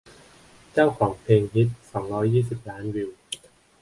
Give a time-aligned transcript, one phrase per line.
[0.73, 3.09] เจ้าของเพลงฮิต สองร้อยยี่สิบ ล้านวิว